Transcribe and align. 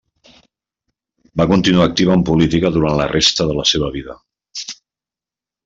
Va 1.41 1.45
continuar 1.51 1.83
activa 1.89 2.17
en 2.21 2.25
política 2.31 2.73
durant 2.79 2.97
la 3.03 3.07
resta 3.13 3.49
de 3.53 3.61
la 3.61 3.69
seva 3.75 3.93
vida. 3.99 4.19